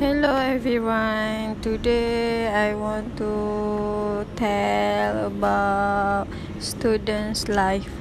Hello 0.00 0.32
everyone. 0.32 1.60
Today 1.60 2.48
I 2.48 2.72
want 2.72 3.20
to 3.20 4.24
tell 4.32 5.28
about 5.28 6.24
students' 6.56 7.52
life. 7.52 7.92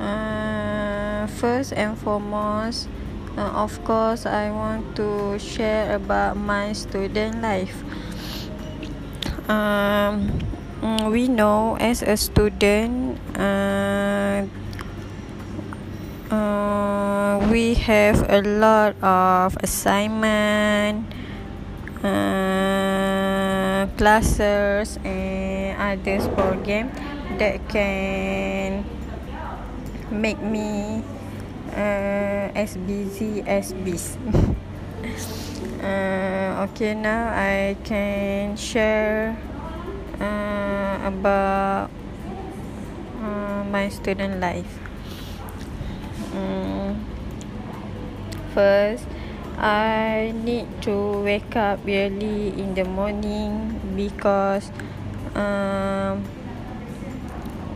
Uh, 0.00 1.28
first 1.36 1.76
and 1.76 1.92
foremost, 2.00 2.88
uh, 3.36 3.52
of 3.52 3.76
course, 3.84 4.24
I 4.24 4.48
want 4.48 4.96
to 4.96 5.36
share 5.36 5.92
about 5.92 6.40
my 6.40 6.72
student 6.72 7.44
life. 7.44 7.76
Um, 9.44 10.40
we 11.12 11.28
know 11.28 11.76
as 11.76 12.00
a 12.00 12.16
student, 12.16 13.20
uh, 13.36 14.48
uh, 16.32 16.69
we 17.60 17.76
have 17.76 18.24
a 18.32 18.40
lot 18.40 18.96
of 19.04 19.52
assignment, 19.60 21.04
uh, 22.00 23.84
classes, 24.00 24.96
and 25.04 25.76
other 25.76 26.24
program 26.32 26.88
that 27.36 27.60
can 27.68 28.80
make 30.08 30.40
me 30.40 31.04
uh, 31.76 32.48
as 32.56 32.80
busy 32.88 33.44
as 33.44 33.76
this. 33.84 34.16
uh, 35.84 36.64
okay, 36.64 36.96
now 36.96 37.28
I 37.28 37.76
can 37.84 38.56
share 38.56 39.36
uh, 40.16 40.96
about 41.04 41.92
uh, 43.20 43.68
my 43.68 43.92
student 43.92 44.40
life. 44.40 44.80
Mm. 46.32 47.09
First, 48.54 49.06
I 49.58 50.34
need 50.34 50.66
to 50.82 51.22
wake 51.22 51.54
up 51.54 51.80
early 51.86 52.48
in 52.50 52.74
the 52.74 52.84
morning 52.84 53.78
because 53.94 54.72
um, 55.38 56.24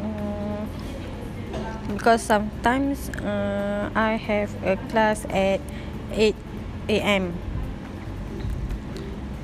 mm, 0.02 0.66
because 1.92 2.22
sometimes 2.22 3.10
uh, 3.22 3.90
I 3.94 4.16
have 4.16 4.50
a 4.64 4.76
class 4.90 5.24
at 5.30 5.60
8 6.10 6.34
a.m. 6.88 7.34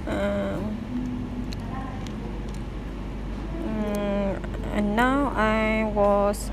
Um, 0.09 0.77
mm, 3.63 4.43
and 4.75 4.97
now 4.97 5.33
I 5.37 5.85
was 5.95 6.51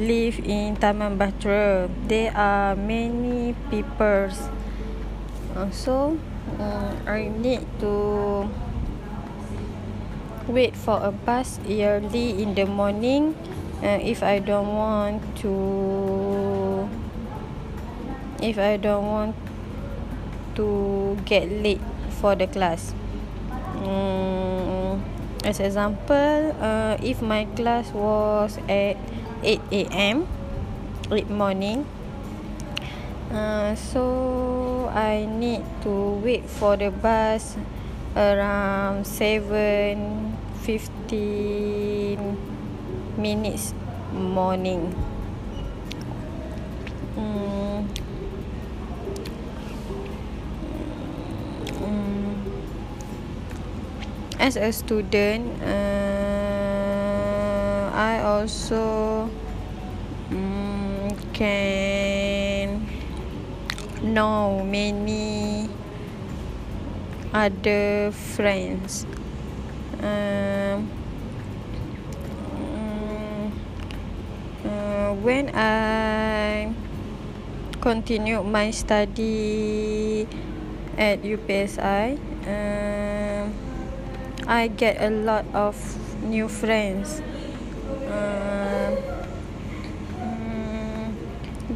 live 0.00 0.40
in 0.48 0.80
Taman 0.80 1.20
Bahtera. 1.20 1.84
There 2.08 2.32
are 2.32 2.72
many 2.72 3.52
people. 3.68 4.32
Uh, 5.52 5.68
so 5.68 6.16
uh, 6.56 6.96
I 7.04 7.28
need 7.28 7.60
to 7.84 8.48
wait 10.48 10.72
for 10.72 10.96
a 11.04 11.12
bus 11.12 11.60
early 11.68 12.40
in 12.40 12.56
the 12.56 12.64
morning 12.64 13.36
uh, 13.84 14.00
if 14.00 14.22
I 14.24 14.40
don't 14.40 14.72
want 14.72 15.20
to 15.44 16.88
if 18.40 18.56
I 18.56 18.80
don't 18.80 19.04
want 19.04 19.36
to 20.56 21.18
get 21.28 21.44
late 21.52 21.84
for 22.24 22.34
the 22.34 22.48
class. 22.48 22.96
Um, 23.84 25.04
as 25.44 25.60
example, 25.60 26.56
uh, 26.56 26.96
if 27.02 27.20
my 27.20 27.44
class 27.52 27.92
was 27.92 28.56
at 28.68 28.96
8 29.42 29.60
a.m. 29.72 30.28
late 31.08 31.30
morning. 31.30 31.86
Uh, 33.30 33.74
so 33.74 34.90
I 34.94 35.24
need 35.24 35.62
to 35.82 36.18
wait 36.18 36.44
for 36.50 36.76
the 36.76 36.90
bus 36.90 37.56
around 38.16 39.06
seven 39.06 40.36
fifteen 40.66 42.36
minutes 43.16 43.72
morning. 44.12 44.90
Mm. 47.16 47.86
Mm. 51.80 52.34
As 54.38 54.56
a 54.56 54.72
student, 54.72 55.62
uh, 55.62 55.89
I 58.00 58.24
also 58.24 59.28
um, 60.32 61.12
can 61.36 62.88
know 64.00 64.64
many 64.64 65.68
other 67.34 68.08
friends. 68.32 69.04
Um, 70.00 70.88
uh, 74.64 75.12
when 75.20 75.52
I 75.52 76.72
continue 77.84 78.42
my 78.42 78.70
study 78.70 80.24
at 80.96 81.20
UPSI, 81.20 82.16
uh, 82.48 83.44
I 84.48 84.68
get 84.68 85.04
a 85.04 85.10
lot 85.12 85.44
of 85.52 85.76
new 86.24 86.48
friends. 86.48 87.20
Uh, 88.10 88.96
um, 90.18 91.16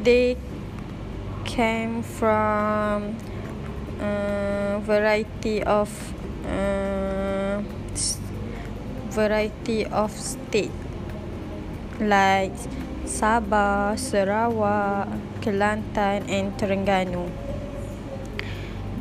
they 0.04 0.37
came 1.44 2.03
from 2.03 3.16
uh, 4.00 4.78
variety 4.84 5.62
of 5.65 5.88
uh, 6.44 7.62
variety 9.09 9.87
of 9.87 10.12
state 10.12 10.72
like 12.00 12.53
Sabah, 13.04 13.97
Sarawak, 13.97 15.09
Kelantan, 15.41 16.25
and 16.28 16.53
Terengganu. 16.56 17.28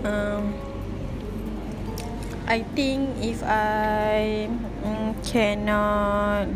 Um, 0.03 0.53
I 2.45 2.61
think 2.75 3.17
if 3.23 3.41
I 3.41 4.51
um, 4.83 5.15
cannot 5.23 6.51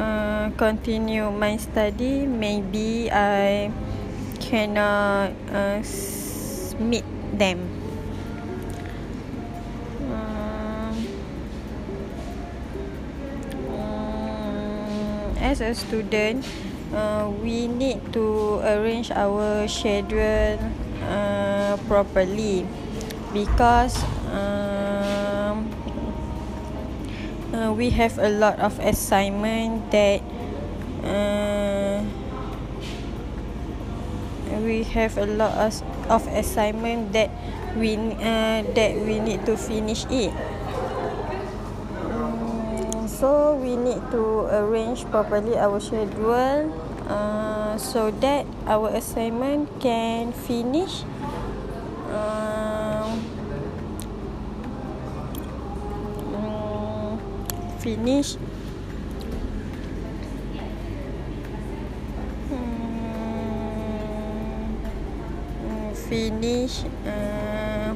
uh, 0.00 0.48
continue 0.56 1.30
my 1.30 1.60
study, 1.60 2.24
maybe 2.24 3.12
I 3.12 3.70
cannot 4.40 5.36
uh, 5.52 5.84
meet 6.80 7.04
them. 7.36 7.60
Um, 10.08 10.96
um, 13.76 15.36
as 15.38 15.60
a 15.60 15.74
student, 15.76 16.48
uh, 16.96 17.30
we 17.44 17.68
need 17.68 18.00
to 18.16 18.58
arrange 18.64 19.12
our 19.12 19.68
schedule 19.68 20.58
uh, 21.04 21.76
properly 21.86 22.66
because 23.32 24.02
um, 24.32 24.69
we 27.80 27.88
have 27.88 28.20
a 28.20 28.28
lot 28.28 28.60
of 28.60 28.76
assignment 28.84 29.88
that 29.88 30.20
uh, 31.00 32.04
we 34.60 34.84
have 34.84 35.16
a 35.16 35.24
lot 35.24 35.56
of, 36.12 36.28
assignment 36.36 37.16
that 37.16 37.32
we 37.80 37.96
uh, 38.20 38.60
that 38.76 38.92
we 39.00 39.16
need 39.16 39.40
to 39.48 39.56
finish 39.56 40.04
it. 40.12 40.28
Um, 42.04 43.08
so 43.08 43.56
we 43.56 43.80
need 43.80 44.04
to 44.12 44.52
arrange 44.52 45.08
properly 45.08 45.56
our 45.56 45.80
schedule 45.80 46.68
uh, 47.08 47.80
so 47.80 48.12
that 48.20 48.44
our 48.68 48.92
assignment 48.92 49.72
can 49.80 50.36
finish 50.36 51.00
finish. 57.80 58.36
Um, 62.52 64.76
finish 65.94 66.84
uh, 67.06 67.94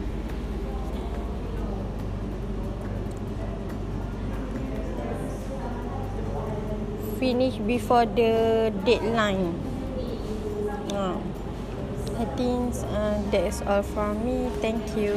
finish 7.19 7.57
before 7.57 8.07
the 8.07 8.73
deadline. 8.85 9.55
Uh, 10.93 11.17
I 12.19 12.25
think 12.37 12.75
uh, 12.95 13.21
that's 13.31 13.63
all 13.63 13.83
from 13.83 14.25
me. 14.25 14.51
Thank 14.61 14.97
you 14.97 15.15